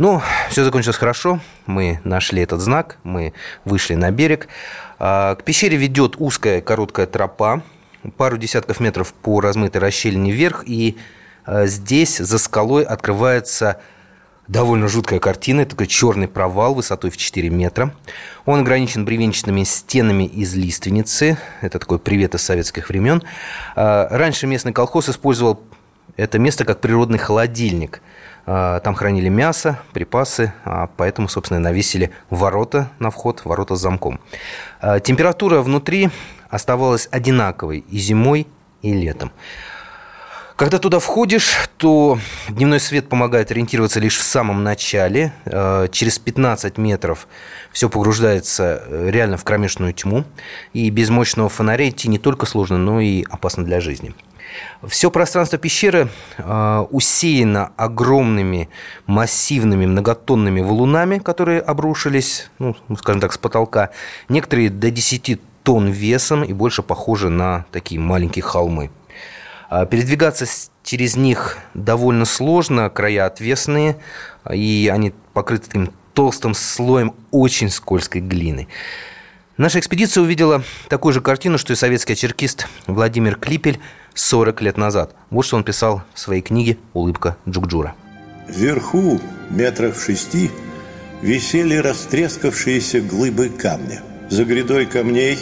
Ну, 0.00 0.22
все 0.48 0.64
закончилось 0.64 0.96
хорошо. 0.96 1.40
Мы 1.66 2.00
нашли 2.04 2.40
этот 2.40 2.62
знак, 2.62 2.96
мы 3.02 3.34
вышли 3.66 3.96
на 3.96 4.10
берег. 4.10 4.48
А, 4.98 5.34
к 5.34 5.44
пещере 5.44 5.76
ведет 5.76 6.14
узкая 6.16 6.62
короткая 6.62 7.06
тропа, 7.06 7.62
пару 8.16 8.38
десятков 8.38 8.80
метров 8.80 9.12
по 9.12 9.42
размытой 9.42 9.82
расщелине 9.82 10.32
вверх, 10.32 10.64
и 10.64 10.96
а, 11.44 11.66
здесь 11.66 12.16
за 12.16 12.38
скалой 12.38 12.82
открывается 12.82 13.78
довольно 14.48 14.88
жуткая 14.88 15.20
картина. 15.20 15.60
Это 15.60 15.72
такой 15.72 15.86
черный 15.86 16.28
провал 16.28 16.72
высотой 16.72 17.10
в 17.10 17.18
4 17.18 17.50
метра. 17.50 17.94
Он 18.46 18.60
ограничен 18.60 19.04
бревенчатыми 19.04 19.64
стенами 19.64 20.24
из 20.24 20.54
лиственницы. 20.54 21.36
Это 21.60 21.78
такой 21.78 21.98
привет 21.98 22.34
из 22.34 22.40
советских 22.40 22.88
времен. 22.88 23.22
А, 23.76 24.08
раньше 24.10 24.46
местный 24.46 24.72
колхоз 24.72 25.10
использовал 25.10 25.60
это 26.16 26.38
место 26.38 26.64
как 26.64 26.80
природный 26.80 27.18
холодильник– 27.18 28.00
там 28.44 28.94
хранили 28.94 29.28
мясо, 29.28 29.78
припасы, 29.92 30.52
а 30.64 30.88
поэтому, 30.96 31.28
собственно, 31.28 31.60
навесили 31.60 32.10
ворота 32.30 32.90
на 32.98 33.10
вход, 33.10 33.42
ворота 33.44 33.76
с 33.76 33.80
замком. 33.80 34.20
А, 34.80 35.00
температура 35.00 35.60
внутри 35.60 36.10
оставалась 36.48 37.08
одинаковой 37.10 37.84
и 37.88 37.98
зимой, 37.98 38.46
и 38.82 38.92
летом. 38.92 39.30
Когда 40.60 40.78
туда 40.78 40.98
входишь, 40.98 41.70
то 41.78 42.18
дневной 42.50 42.80
свет 42.80 43.08
помогает 43.08 43.50
ориентироваться 43.50 43.98
лишь 43.98 44.18
в 44.18 44.22
самом 44.22 44.62
начале. 44.62 45.32
Через 45.90 46.18
15 46.18 46.76
метров 46.76 47.28
все 47.72 47.88
погружается 47.88 48.82
э, 48.84 49.08
реально 49.10 49.38
в 49.38 49.44
кромешную 49.44 49.94
тьму. 49.94 50.24
И 50.74 50.90
без 50.90 51.08
мощного 51.08 51.48
фонаря 51.48 51.88
идти 51.88 52.08
не 52.08 52.18
только 52.18 52.44
сложно, 52.44 52.76
но 52.76 53.00
и 53.00 53.24
опасно 53.30 53.64
для 53.64 53.80
жизни. 53.80 54.14
Все 54.86 55.10
пространство 55.10 55.58
пещеры 55.58 56.08
э, 56.38 56.86
усеяно 56.90 57.72
огромными 57.76 58.68
массивными 59.06 59.86
многотонными 59.86 60.60
валунами, 60.60 61.18
которые 61.18 61.60
обрушились, 61.60 62.50
ну, 62.58 62.76
скажем 62.98 63.20
так, 63.20 63.32
с 63.32 63.38
потолка. 63.38 63.90
Некоторые 64.28 64.70
до 64.70 64.90
10 64.90 65.40
тонн 65.62 65.88
весом 65.88 66.42
и 66.42 66.52
больше 66.52 66.82
похожи 66.82 67.28
на 67.28 67.66
такие 67.70 68.00
маленькие 68.00 68.42
холмы. 68.42 68.90
А 69.68 69.86
передвигаться 69.86 70.46
через 70.82 71.16
них 71.16 71.58
довольно 71.74 72.24
сложно, 72.24 72.90
края 72.90 73.26
отвесные, 73.26 73.98
и 74.50 74.90
они 74.92 75.12
покрыты 75.32 75.66
таким 75.66 75.92
толстым 76.14 76.54
слоем 76.54 77.14
очень 77.30 77.70
скользкой 77.70 78.20
глины. 78.20 78.66
Наша 79.56 79.78
экспедиция 79.78 80.22
увидела 80.22 80.64
такую 80.88 81.12
же 81.12 81.20
картину, 81.20 81.58
что 81.58 81.72
и 81.72 81.76
советский 81.76 82.14
очеркист 82.14 82.66
Владимир 82.86 83.36
Клипель 83.36 83.78
40 84.14 84.62
лет 84.62 84.76
назад. 84.76 85.14
Вот 85.30 85.44
что 85.44 85.56
он 85.56 85.64
писал 85.64 86.02
в 86.14 86.18
своей 86.18 86.42
книге 86.42 86.78
«Улыбка 86.92 87.36
Джукджура». 87.48 87.94
Вверху, 88.48 89.20
метрах 89.50 89.96
в 89.96 90.04
шести, 90.04 90.50
висели 91.22 91.76
растрескавшиеся 91.76 93.00
глыбы 93.00 93.48
камня. 93.48 94.02
За 94.28 94.44
грядой 94.44 94.86
камней 94.86 95.38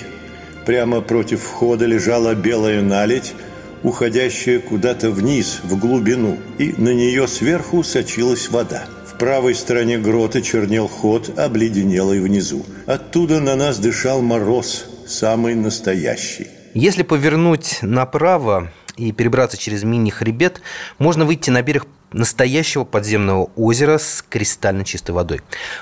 прямо 0.66 1.00
против 1.00 1.42
входа 1.42 1.87
лежала 1.87 2.34
белая 2.34 2.82
наледь, 2.82 3.34
уходящая 3.82 4.58
куда-то 4.58 5.10
вниз, 5.10 5.60
в 5.62 5.78
глубину, 5.78 6.38
и 6.58 6.75
на 6.76 6.92
нее 6.92 7.26
сверху 7.28 7.82
сочилась 7.82 8.48
вода– 8.48 8.84
правой 9.18 9.54
стороне 9.54 9.98
грота 9.98 10.40
чернел 10.40 10.88
ход, 10.88 11.38
обледенелый 11.38 12.20
внизу. 12.20 12.64
Оттуда 12.87 13.40
на 13.40 13.56
нас 13.56 13.78
дышал 13.78 14.22
мороз, 14.22 14.87
самый 15.06 15.54
настоящий. 15.54 16.48
Если 16.75 17.02
повернуть 17.02 17.78
направо 17.82 18.70
и 18.96 19.12
перебраться 19.12 19.56
через 19.56 19.84
мини-хребет, 19.84 20.60
можно 20.98 21.25
выйти 21.25 21.50
на 21.50 21.62
берег 21.62 21.87
настоящего 22.12 22.84
подземного 22.84 23.50
озера 23.56 23.98
с 23.98 24.25
кристально 24.28 24.84
чистой 24.84 25.12
водой. 25.12 25.40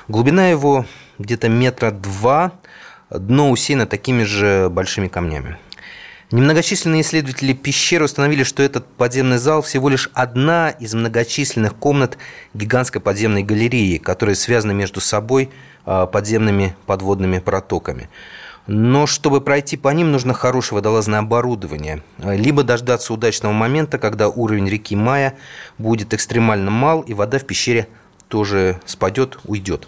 Глубина 0.08 0.48
его 0.48 0.86
где-то 1.18 1.48
метра 1.48 1.90
два, 1.90 2.52
дно 3.10 3.50
усеяно 3.50 3.86
такими 3.86 4.22
же 4.22 4.68
большими 4.70 5.08
камнями. 5.08 5.58
Немногочисленные 6.32 7.02
исследователи 7.02 7.52
пещеры 7.52 8.04
установили, 8.04 8.42
что 8.42 8.62
этот 8.62 8.86
подземный 8.86 9.38
зал 9.38 9.62
всего 9.62 9.88
лишь 9.88 10.10
одна 10.12 10.70
из 10.70 10.92
многочисленных 10.92 11.76
комнат 11.76 12.18
гигантской 12.52 13.00
подземной 13.00 13.44
галереи, 13.44 13.98
которые 13.98 14.34
связаны 14.34 14.74
между 14.74 15.00
собой 15.00 15.50
а, 15.84 16.06
подземными 16.06 16.74
подводными 16.86 17.38
протоками. 17.38 18.08
Но 18.66 19.06
чтобы 19.06 19.40
пройти 19.40 19.76
по 19.76 19.88
ним, 19.88 20.10
нужно 20.10 20.34
хорошее 20.34 20.76
водолазное 20.76 21.20
оборудование. 21.20 22.02
Либо 22.18 22.62
дождаться 22.62 23.12
удачного 23.12 23.52
момента, 23.52 23.98
когда 23.98 24.28
уровень 24.28 24.68
реки 24.68 24.96
Мая 24.96 25.34
будет 25.78 26.14
экстремально 26.14 26.70
мал, 26.70 27.02
и 27.02 27.14
вода 27.14 27.38
в 27.38 27.44
пещере 27.44 27.88
тоже 28.28 28.80
спадет, 28.84 29.38
уйдет. 29.44 29.86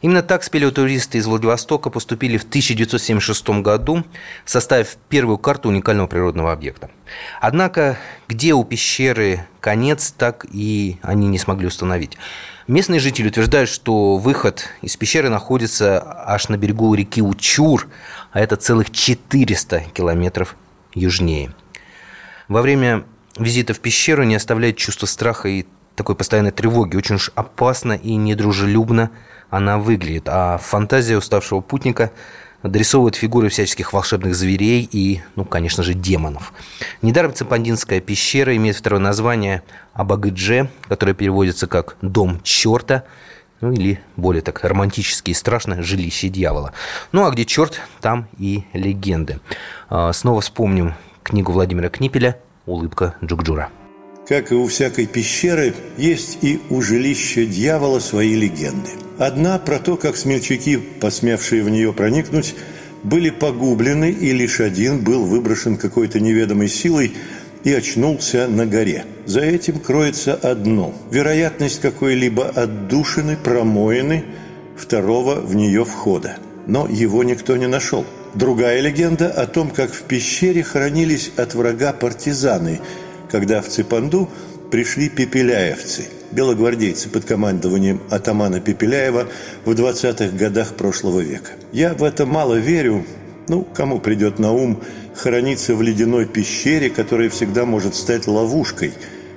Именно 0.00 0.22
так 0.22 0.44
спелеотуристы 0.44 1.18
из 1.18 1.26
Владивостока 1.26 1.90
поступили 1.90 2.36
в 2.36 2.44
1976 2.44 3.48
году, 3.62 4.04
составив 4.44 4.96
первую 5.08 5.38
карту 5.38 5.68
уникального 5.68 6.06
природного 6.06 6.52
объекта. 6.52 6.90
Однако, 7.40 7.98
где 8.28 8.54
у 8.54 8.62
пещеры 8.64 9.46
конец, 9.60 10.12
так 10.16 10.46
и 10.52 10.98
они 11.02 11.26
не 11.28 11.38
смогли 11.38 11.66
установить. 11.66 12.16
Местные 12.70 13.00
жители 13.00 13.26
утверждают, 13.26 13.68
что 13.68 14.16
выход 14.16 14.68
из 14.80 14.96
пещеры 14.96 15.28
находится 15.28 16.00
аж 16.24 16.48
на 16.50 16.56
берегу 16.56 16.94
реки 16.94 17.20
Учур, 17.20 17.88
а 18.30 18.38
это 18.38 18.54
целых 18.54 18.92
400 18.92 19.86
километров 19.92 20.54
южнее. 20.94 21.52
Во 22.46 22.62
время 22.62 23.02
визита 23.36 23.74
в 23.74 23.80
пещеру 23.80 24.22
не 24.22 24.36
оставляет 24.36 24.76
чувство 24.76 25.06
страха 25.06 25.48
и 25.48 25.66
такой 25.96 26.14
постоянной 26.14 26.52
тревоги. 26.52 26.94
Очень 26.94 27.16
уж 27.16 27.32
опасно 27.34 27.94
и 27.94 28.14
недружелюбно 28.14 29.10
она 29.50 29.78
выглядит. 29.78 30.28
А 30.28 30.58
фантазия 30.58 31.16
уставшего 31.16 31.62
путника 31.62 32.12
адресовывает 32.62 33.14
фигуры 33.14 33.48
всяческих 33.48 33.92
волшебных 33.92 34.34
зверей 34.34 34.88
и, 34.90 35.22
ну, 35.36 35.44
конечно 35.44 35.82
же, 35.82 35.94
демонов. 35.94 36.52
Недаром 37.02 37.34
Цепандинская 37.34 38.00
пещера 38.00 38.54
имеет 38.56 38.76
второе 38.76 39.00
название 39.00 39.62
Абагыдже, 39.92 40.70
которое 40.88 41.14
переводится 41.14 41.66
как 41.66 41.96
«дом 42.02 42.40
черта», 42.42 43.04
ну 43.60 43.72
или 43.72 44.00
более 44.16 44.42
так 44.42 44.64
романтически 44.64 45.30
и 45.30 45.34
страшно 45.34 45.82
«жилище 45.82 46.28
дьявола». 46.28 46.72
Ну 47.12 47.26
а 47.26 47.30
где 47.30 47.44
черт, 47.44 47.80
там 48.00 48.28
и 48.38 48.64
легенды. 48.72 49.40
А, 49.88 50.12
снова 50.12 50.40
вспомним 50.40 50.94
книгу 51.22 51.52
Владимира 51.52 51.88
Книпеля 51.88 52.38
«Улыбка 52.66 53.14
Джукджура». 53.22 53.70
Как 54.30 54.52
и 54.52 54.54
у 54.54 54.68
всякой 54.68 55.06
пещеры, 55.06 55.74
есть 55.96 56.38
и 56.42 56.60
у 56.70 56.80
жилища 56.82 57.44
дьявола 57.44 57.98
свои 57.98 58.36
легенды. 58.36 58.90
Одна 59.18 59.58
про 59.58 59.80
то, 59.80 59.96
как 59.96 60.16
смельчаки, 60.16 60.76
посмевшие 60.76 61.64
в 61.64 61.68
нее 61.68 61.92
проникнуть, 61.92 62.54
были 63.02 63.30
погублены, 63.30 64.12
и 64.12 64.30
лишь 64.30 64.60
один 64.60 65.00
был 65.00 65.24
выброшен 65.24 65.76
какой-то 65.76 66.20
неведомой 66.20 66.68
силой 66.68 67.12
и 67.64 67.72
очнулся 67.72 68.46
на 68.46 68.66
горе. 68.66 69.04
За 69.26 69.40
этим 69.40 69.80
кроется 69.80 70.34
одно– 70.34 70.94
вероятность 71.10 71.80
какой-либо 71.80 72.50
отдушины, 72.50 73.36
промоины, 73.36 74.24
второго 74.76 75.40
в 75.40 75.56
нее 75.56 75.84
входа. 75.84 76.36
Но 76.68 76.86
его 76.86 77.24
никто 77.24 77.56
не 77.56 77.66
нашел. 77.66 78.06
Другая 78.34 78.80
легенда 78.80 79.28
о 79.28 79.48
том, 79.48 79.70
как 79.70 79.92
в 79.92 80.02
пещере 80.02 80.62
хранились 80.62 81.32
от 81.36 81.56
врага 81.56 81.92
партизаны– 81.92 82.78
когда 83.30 83.62
в 83.62 83.68
Ципанду 83.68 84.28
пришли 84.70 85.08
пепеляевцы, 85.08 86.04
белогвардейцы 86.32 87.08
под 87.08 87.24
командованием 87.24 88.00
атамана 88.10 88.60
Пепеляева 88.60 89.28
в 89.64 89.70
20-х 89.72 90.36
годах 90.36 90.74
прошлого 90.74 91.20
века. 91.20 91.52
Я 91.72 91.94
в 91.94 92.02
это 92.02 92.26
мало 92.26 92.54
верю, 92.54 93.04
ну, 93.48 93.62
кому 93.62 93.98
придет 93.98 94.38
на 94.38 94.52
ум 94.52 94.80
храниться 95.14 95.74
в 95.74 95.82
ледяной 95.82 96.26
пещере, 96.26 96.90
которая 96.90 97.28
всегда 97.30 97.64
может 97.64 97.94
стать 97.94 98.26
ловушкой, 98.26 98.92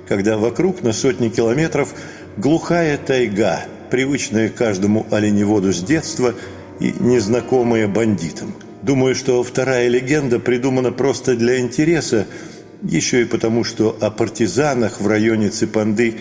когда 0.08 0.36
вокруг 0.38 0.82
на 0.82 0.92
сотни 0.92 1.28
километров 1.28 1.94
глухая 2.36 2.96
тайга, 2.96 3.64
привычная 3.90 4.48
каждому 4.48 5.06
оленеводу 5.10 5.72
с 5.72 5.80
детства 5.80 6.34
и 6.80 6.94
незнакомая 7.00 7.88
бандитам. 7.88 8.54
Думаю, 8.82 9.14
что 9.14 9.42
вторая 9.42 9.88
легенда 9.88 10.38
придумана 10.38 10.92
просто 10.92 11.36
для 11.36 11.58
интереса, 11.58 12.26
еще 12.84 13.22
и 13.22 13.24
потому, 13.24 13.64
что 13.64 13.96
о 14.00 14.10
партизанах 14.10 15.00
в 15.00 15.06
районе 15.08 15.48
Ципанды 15.48 16.18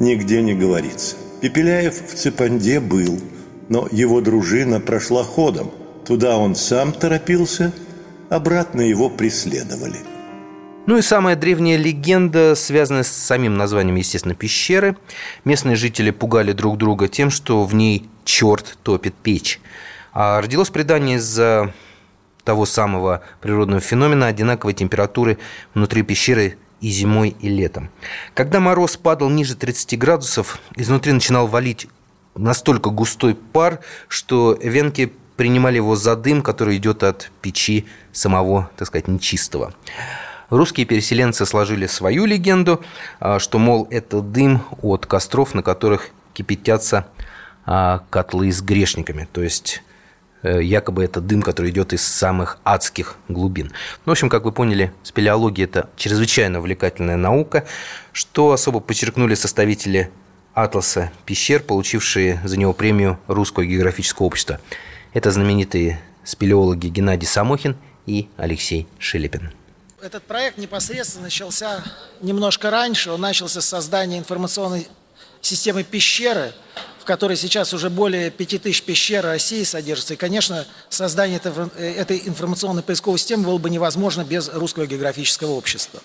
нигде 0.00 0.42
не 0.42 0.54
говорится. 0.54 1.16
Пепеляев 1.40 1.94
в 1.94 2.14
Ципанде 2.14 2.80
был, 2.80 3.20
но 3.68 3.86
его 3.92 4.20
дружина 4.20 4.80
прошла 4.80 5.22
ходом. 5.22 5.70
Туда 6.06 6.38
он 6.38 6.54
сам 6.54 6.92
торопился, 6.92 7.72
обратно 8.30 8.80
его 8.80 9.10
преследовали. 9.10 9.98
Ну 10.86 10.96
и 10.98 11.02
самая 11.02 11.34
древняя 11.34 11.76
легенда, 11.76 12.54
связанная 12.54 13.02
с 13.02 13.08
самим 13.08 13.56
названием, 13.56 13.96
естественно, 13.96 14.36
пещеры. 14.36 14.96
Местные 15.44 15.74
жители 15.74 16.12
пугали 16.12 16.52
друг 16.52 16.78
друга 16.78 17.08
тем, 17.08 17.30
что 17.30 17.64
в 17.64 17.74
ней 17.74 18.08
черт 18.24 18.78
топит 18.84 19.14
печь. 19.14 19.60
А 20.12 20.40
родилось 20.40 20.70
предание 20.70 21.16
из-за 21.16 21.74
того 22.46 22.64
самого 22.64 23.22
природного 23.42 23.80
феномена 23.80 24.28
одинаковой 24.28 24.72
температуры 24.72 25.36
внутри 25.74 26.02
пещеры 26.02 26.56
и 26.80 26.88
зимой, 26.88 27.36
и 27.40 27.48
летом. 27.48 27.90
Когда 28.34 28.60
мороз 28.60 28.96
падал 28.96 29.28
ниже 29.28 29.56
30 29.56 29.98
градусов, 29.98 30.60
изнутри 30.76 31.12
начинал 31.12 31.48
валить 31.48 31.88
настолько 32.36 32.90
густой 32.90 33.34
пар, 33.34 33.80
что 34.08 34.56
венки 34.62 35.12
принимали 35.36 35.76
его 35.76 35.96
за 35.96 36.14
дым, 36.14 36.40
который 36.40 36.76
идет 36.76 37.02
от 37.02 37.32
печи 37.42 37.86
самого, 38.12 38.70
так 38.76 38.86
сказать, 38.86 39.08
нечистого. 39.08 39.74
Русские 40.48 40.86
переселенцы 40.86 41.44
сложили 41.46 41.88
свою 41.88 42.24
легенду, 42.26 42.84
а, 43.18 43.40
что, 43.40 43.58
мол, 43.58 43.88
это 43.90 44.20
дым 44.20 44.62
от 44.82 45.04
костров, 45.06 45.54
на 45.54 45.64
которых 45.64 46.10
кипятятся 46.32 47.08
а, 47.64 48.04
котлы 48.10 48.52
с 48.52 48.62
грешниками. 48.62 49.26
То 49.32 49.42
есть 49.42 49.82
якобы 50.46 51.04
это 51.04 51.20
дым, 51.20 51.42
который 51.42 51.70
идет 51.70 51.92
из 51.92 52.06
самых 52.06 52.58
адских 52.64 53.16
глубин. 53.28 53.72
Ну, 54.04 54.10
в 54.10 54.12
общем, 54.12 54.28
как 54.28 54.44
вы 54.44 54.52
поняли, 54.52 54.92
спелеология– 55.02 55.64
это 55.66 55.88
чрезвычайно 55.96 56.58
увлекательная 56.58 57.16
наука, 57.16 57.66
что 58.12 58.52
особо 58.52 58.80
подчеркнули 58.80 59.34
составители 59.34 60.10
атласа 60.54 61.12
пещер, 61.24 61.62
получившие 61.62 62.40
за 62.44 62.56
него 62.56 62.72
премию 62.72 63.18
Русского 63.26 63.64
географического 63.64 64.26
общества. 64.26 64.60
Это 65.12 65.30
знаменитые 65.30 66.00
спелеологи 66.24 66.88
Геннадий 66.88 67.26
Самохин 67.26 67.76
и 68.06 68.28
Алексей 68.36 68.86
Шелепин. 68.98 69.52
Этот 70.00 70.22
проект 70.24 70.58
непосредственно 70.58 71.24
начался 71.24 71.82
немножко 72.20 72.70
раньше. 72.70 73.10
Он 73.10 73.20
начался 73.20 73.60
с 73.60 73.66
создания 73.66 74.18
информационной 74.18 74.88
системы 75.40 75.82
пещеры– 75.82 76.52
которой 77.06 77.36
сейчас 77.36 77.72
уже 77.72 77.88
более 77.88 78.30
5000 78.30 78.82
пещер 78.82 79.24
России 79.24 79.64
содержится. 79.64 80.14
И, 80.14 80.16
конечно, 80.18 80.66
создание 80.90 81.38
этой 81.38 82.22
информационной 82.26 82.82
поисковой 82.82 83.18
системы 83.18 83.44
было 83.44 83.58
бы 83.58 83.70
невозможно 83.70 84.24
без 84.24 84.48
Русского 84.48 84.86
географического 84.86 85.52
общества. 85.52 86.00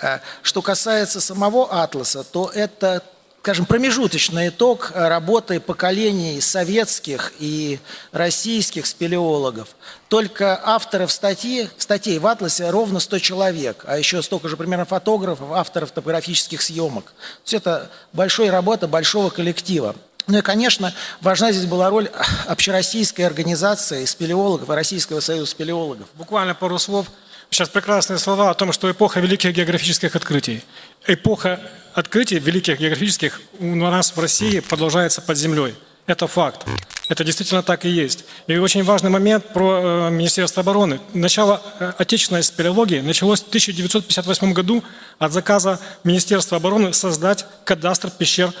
Э, 0.00 0.20
что 0.42 0.62
касается 0.62 1.20
самого 1.20 1.82
атласа, 1.82 2.24
то 2.24 2.50
это 2.54 3.02
скажем, 3.48 3.64
промежуточный 3.64 4.48
итог 4.48 4.92
работы 4.94 5.58
поколений 5.58 6.38
советских 6.38 7.32
и 7.38 7.78
российских 8.12 8.84
спелеологов. 8.84 9.68
Только 10.08 10.60
авторов 10.62 11.10
статьи, 11.10 11.70
статей 11.78 12.18
в 12.18 12.26
«Атласе» 12.26 12.68
ровно 12.68 13.00
100 13.00 13.18
человек, 13.20 13.84
а 13.86 13.96
еще 13.96 14.20
столько 14.22 14.48
же 14.48 14.58
примерно 14.58 14.84
фотографов, 14.84 15.52
авторов 15.52 15.92
топографических 15.92 16.60
съемок. 16.60 17.04
То 17.06 17.12
есть 17.44 17.54
это 17.54 17.90
большая 18.12 18.50
работа 18.50 18.86
большого 18.86 19.30
коллектива. 19.30 19.96
Ну 20.28 20.38
и, 20.38 20.42
конечно, 20.42 20.92
важна 21.22 21.52
здесь 21.52 21.64
была 21.64 21.88
роль 21.88 22.10
общероссийской 22.46 23.26
организации 23.26 24.04
спелеологов 24.04 24.68
Российского 24.68 25.20
союза 25.20 25.46
спелеологов. 25.46 26.06
Буквально 26.14 26.54
пару 26.54 26.78
слов. 26.78 27.06
Сейчас 27.48 27.70
прекрасные 27.70 28.18
слова 28.18 28.50
о 28.50 28.54
том, 28.54 28.72
что 28.72 28.90
эпоха 28.90 29.20
великих 29.20 29.54
географических 29.54 30.14
открытий. 30.14 30.62
Эпоха 31.06 31.58
открытий 31.94 32.38
великих 32.38 32.78
географических 32.78 33.40
у 33.58 33.74
нас 33.74 34.14
в 34.14 34.20
России 34.20 34.60
продолжается 34.60 35.22
под 35.22 35.38
землей. 35.38 35.74
Это 36.06 36.26
факт. 36.26 36.66
Это 37.08 37.24
действительно 37.24 37.62
так 37.62 37.86
и 37.86 37.88
есть. 37.88 38.26
И 38.48 38.56
очень 38.58 38.84
важный 38.84 39.08
момент 39.08 39.54
про 39.54 40.08
э, 40.08 40.10
Министерство 40.10 40.60
обороны. 40.60 41.00
Начало 41.14 41.62
э, 41.80 41.92
отечественной 41.96 42.42
спелеологии 42.42 43.00
началось 43.00 43.40
в 43.40 43.48
1958 43.48 44.52
году 44.52 44.84
от 45.18 45.32
заказа 45.32 45.80
Министерства 46.04 46.58
обороны 46.58 46.92
создать 46.92 47.46
кадастр 47.64 48.10
пещер 48.10 48.52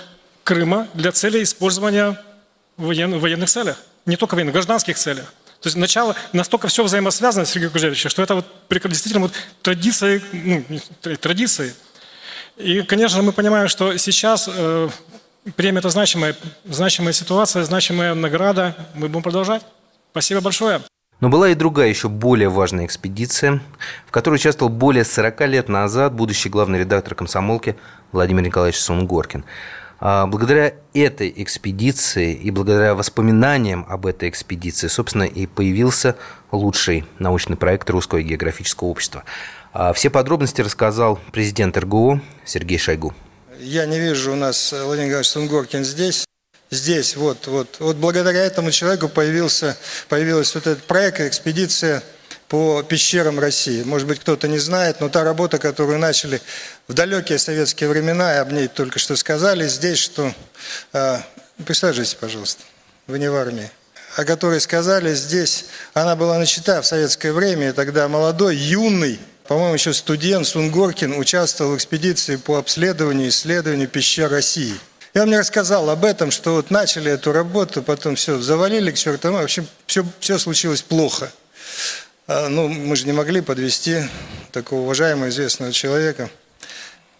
Крыма 0.48 0.88
для 0.94 1.12
целей 1.12 1.42
использования 1.42 2.18
в 2.78 2.84
воен, 2.84 3.18
военных 3.18 3.50
целях. 3.50 3.76
Не 4.06 4.16
только 4.16 4.34
военных, 4.34 4.54
гражданских 4.54 4.96
целях. 4.96 5.26
То 5.60 5.66
есть 5.66 5.76
начало 5.76 6.16
настолько 6.32 6.68
все 6.68 6.82
взаимосвязано, 6.82 7.44
Сергей 7.44 7.68
Кужевич, 7.68 8.06
что 8.08 8.22
это 8.22 8.34
вот 8.34 8.46
действительно 8.70 9.24
вот 9.24 9.34
традиции, 9.60 10.22
ну, 10.32 10.64
традиции. 11.16 11.74
И, 12.56 12.80
конечно, 12.80 13.20
мы 13.20 13.32
понимаем, 13.32 13.68
что 13.68 13.94
сейчас 13.98 14.48
э, 14.50 14.88
премия– 15.54 15.78
это 15.80 15.90
значимая, 15.90 16.34
значимая 16.64 17.12
ситуация, 17.12 17.62
значимая 17.64 18.14
награда. 18.14 18.74
Мы 18.94 19.08
будем 19.08 19.22
продолжать. 19.22 19.60
Спасибо 20.12 20.40
большое. 20.40 20.80
Но 21.20 21.28
была 21.28 21.50
и 21.50 21.54
другая, 21.54 21.90
еще 21.90 22.08
более 22.08 22.48
важная 22.48 22.86
экспедиция, 22.86 23.60
в 24.06 24.12
которой 24.12 24.36
участвовал 24.36 24.72
более 24.72 25.04
40 25.04 25.40
лет 25.42 25.68
назад 25.68 26.14
будущий 26.14 26.48
главный 26.48 26.78
редактор 26.78 27.14
комсомолки 27.14 27.76
Владимир 28.12 28.44
Николаевич 28.44 28.80
Сунгоркин. 28.80 29.44
А 30.00 30.26
благодаря 30.26 30.74
этой 30.94 31.32
экспедиции 31.36 32.32
и 32.34 32.50
благодаря 32.50 32.94
воспоминаниям 32.94 33.84
об 33.88 34.06
этой 34.06 34.28
экспедиции, 34.28 34.86
собственно, 34.86 35.24
и 35.24 35.46
появился 35.46 36.16
лучший 36.52 37.04
научный 37.18 37.56
проект 37.56 37.90
Русского 37.90 38.22
географического 38.22 38.88
общества. 38.88 39.24
А 39.72 39.92
все 39.92 40.08
подробности 40.10 40.60
рассказал 40.60 41.18
президент 41.32 41.76
РГО 41.76 42.20
Сергей 42.44 42.78
Шойгу. 42.78 43.14
Я 43.58 43.86
не 43.86 43.98
вижу 43.98 44.32
у 44.32 44.36
нас 44.36 44.72
Владимир 44.72 45.06
Николаевич 45.06 45.30
Сунгоркин 45.30 45.84
здесь. 45.84 46.24
Здесь, 46.70 47.16
вот, 47.16 47.46
вот. 47.46 47.76
Вот 47.80 47.96
благодаря 47.96 48.44
этому 48.44 48.70
человеку 48.70 49.08
появился, 49.08 49.76
появился 50.08 50.58
вот 50.58 50.66
этот 50.66 50.84
проект, 50.84 51.20
экспедиция 51.20 52.02
по 52.48 52.82
пещерам 52.82 53.38
России. 53.38 53.82
Может 53.82 54.08
быть, 54.08 54.20
кто-то 54.20 54.48
не 54.48 54.58
знает, 54.58 55.00
но 55.00 55.08
та 55.08 55.22
работа, 55.22 55.58
которую 55.58 55.98
начали 55.98 56.40
в 56.88 56.94
далекие 56.94 57.38
советские 57.38 57.90
времена, 57.90 58.34
и 58.34 58.38
об 58.38 58.52
ней 58.52 58.68
только 58.68 58.98
что 58.98 59.16
сказали 59.16 59.68
здесь, 59.68 59.98
что... 59.98 60.32
Э, 60.92 61.18
присаживайтесь, 61.64 62.14
пожалуйста, 62.14 62.62
вы 63.06 63.18
не 63.18 63.30
в 63.30 63.34
армии. 63.34 63.70
О 64.16 64.24
которой 64.24 64.60
сказали 64.60 65.14
здесь, 65.14 65.66
она 65.92 66.16
была 66.16 66.38
начата 66.38 66.80
в 66.80 66.86
советское 66.86 67.32
время, 67.32 67.68
и 67.68 67.72
тогда 67.72 68.08
молодой, 68.08 68.56
юный, 68.56 69.20
по-моему, 69.46 69.74
еще 69.74 69.92
студент 69.92 70.46
Сунгоркин 70.46 71.18
участвовал 71.18 71.72
в 71.72 71.76
экспедиции 71.76 72.36
по 72.36 72.56
обследованию 72.56 73.26
и 73.26 73.28
исследованию 73.28 73.88
пещер 73.88 74.30
России. 74.30 74.74
И 75.14 75.18
он 75.18 75.28
мне 75.28 75.38
рассказал 75.38 75.88
об 75.90 76.04
этом, 76.04 76.30
что 76.30 76.54
вот 76.54 76.70
начали 76.70 77.12
эту 77.12 77.32
работу, 77.32 77.82
потом 77.82 78.16
все 78.16 78.38
завалили 78.40 78.90
к 78.90 78.96
черту, 78.96 79.32
в 79.32 79.36
общем, 79.36 79.66
все, 79.86 80.04
все 80.20 80.38
случилось 80.38 80.82
плохо. 80.82 81.30
А, 82.30 82.50
ну, 82.50 82.68
мы 82.68 82.94
же 82.94 83.06
не 83.06 83.12
могли 83.12 83.40
подвести 83.40 84.02
такого 84.52 84.80
уважаемого 84.80 85.30
известного 85.30 85.72
человека, 85.72 86.28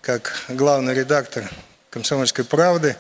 как 0.03 0.35
главный 0.49 0.93
редактор 0.93 1.51
«Комсомольской 1.89 2.45
правды». 2.45 2.95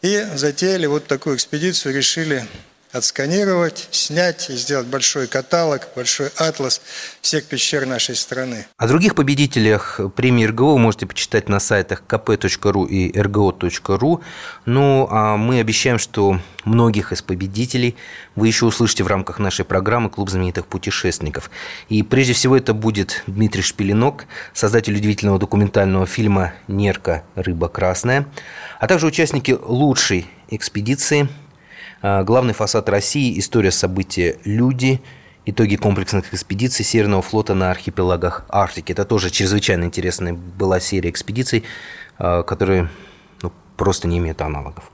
И 0.00 0.24
затеяли 0.36 0.86
вот 0.86 1.08
такую 1.08 1.34
экспедицию, 1.34 1.92
решили 1.92 2.46
отсканировать, 2.92 3.88
снять 3.92 4.50
и 4.50 4.56
сделать 4.56 4.86
большой 4.86 5.26
каталог, 5.26 5.88
большой 5.94 6.28
атлас 6.36 6.80
всех 7.20 7.44
пещер 7.44 7.86
нашей 7.86 8.16
страны. 8.16 8.66
О 8.76 8.88
других 8.88 9.14
победителях 9.14 10.00
премии 10.16 10.44
РГО 10.44 10.72
вы 10.72 10.78
можете 10.78 11.06
почитать 11.06 11.48
на 11.48 11.60
сайтах 11.60 12.02
kp.ru 12.06 12.88
и 12.88 13.12
rgo.ru. 13.12 14.20
Ну, 14.64 15.08
а 15.10 15.36
мы 15.36 15.60
обещаем, 15.60 15.98
что 15.98 16.40
многих 16.64 17.12
из 17.12 17.22
победителей 17.22 17.96
вы 18.34 18.48
еще 18.48 18.66
услышите 18.66 19.04
в 19.04 19.06
рамках 19.06 19.38
нашей 19.38 19.64
программы 19.64 20.10
«Клуб 20.10 20.28
знаменитых 20.30 20.66
путешественников». 20.66 21.50
И 21.88 22.02
прежде 22.02 22.32
всего 22.32 22.56
это 22.56 22.74
будет 22.74 23.22
Дмитрий 23.26 23.62
Шпилинок, 23.62 24.26
создатель 24.52 24.96
удивительного 24.96 25.38
документального 25.38 26.06
фильма 26.06 26.54
«Нерка. 26.66 27.22
Рыба 27.36 27.68
красная», 27.68 28.26
а 28.80 28.86
также 28.88 29.06
участники 29.06 29.56
лучшей 29.60 30.26
экспедиции– 30.48 31.28
главный 32.02 32.54
фасад 32.54 32.88
России, 32.88 33.38
история 33.38 33.70
события 33.70 34.38
«Люди», 34.44 35.00
итоги 35.46 35.76
комплексных 35.76 36.32
экспедиций 36.32 36.84
Северного 36.84 37.22
флота 37.22 37.54
на 37.54 37.70
архипелагах 37.70 38.44
Арктики. 38.48 38.92
Это 38.92 39.04
тоже 39.04 39.30
чрезвычайно 39.30 39.84
интересная 39.84 40.32
была 40.32 40.80
серия 40.80 41.10
экспедиций, 41.10 41.64
а, 42.18 42.42
которые 42.42 42.88
ну, 43.42 43.52
просто 43.76 44.08
не 44.08 44.18
имеют 44.18 44.40
аналогов. 44.42 44.90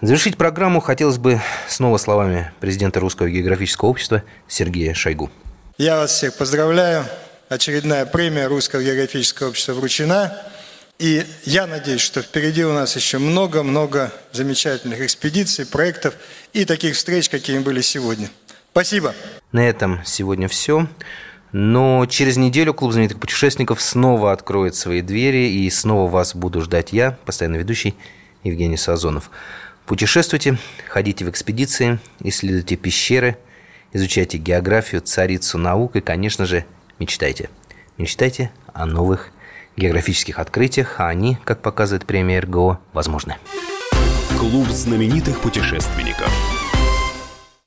Завершить 0.00 0.36
программу 0.36 0.80
хотелось 0.80 1.18
бы 1.18 1.40
снова 1.68 1.96
словами 1.96 2.50
президента 2.60 2.98
Русского 3.00 3.30
географического 3.30 3.88
общества 3.88 4.24
Сергея 4.48 4.94
Шойгу. 4.94 5.30
Я 5.78 5.96
вас 5.96 6.12
всех 6.12 6.36
поздравляю. 6.36 7.04
Очередная 7.48 8.06
премия 8.06 8.46
Русского 8.46 8.82
географического 8.82 9.48
общества 9.48 9.74
вручена. 9.74 10.36
И 10.98 11.24
я 11.44 11.66
надеюсь, 11.66 12.00
что 12.00 12.22
впереди 12.22 12.64
у 12.64 12.72
нас 12.72 12.94
еще 12.94 13.18
много-много 13.18 14.12
замечательных 14.32 15.00
экспедиций, 15.00 15.66
проектов 15.66 16.14
и 16.52 16.64
таких 16.64 16.94
встреч, 16.94 17.28
какими 17.28 17.58
были 17.58 17.80
сегодня. 17.80 18.30
Спасибо. 18.70 19.14
На 19.50 19.68
этом 19.68 20.00
сегодня 20.04 20.48
все. 20.48 20.86
Но 21.52 22.06
через 22.06 22.38
неделю 22.38 22.72
Клуб 22.72 22.92
знаменитых 22.92 23.20
путешественников 23.20 23.82
снова 23.82 24.32
откроет 24.32 24.74
свои 24.74 25.02
двери, 25.02 25.50
и 25.50 25.68
снова 25.70 26.10
вас 26.10 26.34
буду 26.34 26.62
ждать 26.62 26.92
я, 26.92 27.18
постоянно 27.26 27.56
ведущий 27.56 27.94
Евгений 28.42 28.78
Сазонов. 28.78 29.30
Путешествуйте, 29.84 30.56
ходите 30.88 31.24
в 31.26 31.30
экспедиции, 31.30 31.98
исследуйте 32.20 32.76
пещеры, 32.76 33.36
изучайте 33.92 34.38
географию, 34.38 35.02
царицу 35.02 35.58
наук 35.58 35.96
и, 35.96 36.00
конечно 36.00 36.46
же, 36.46 36.64
мечтайте. 36.98 37.50
Мечтайте 37.98 38.50
о 38.72 38.86
новых 38.86 39.30
географических 39.76 40.38
открытиях, 40.38 40.96
а 40.98 41.08
они, 41.08 41.38
как 41.44 41.62
показывает 41.62 42.06
премия 42.06 42.40
РГО, 42.40 42.78
возможны. 42.92 43.36
Клуб 44.38 44.68
знаменитых 44.68 45.40
путешественников. 45.40 46.51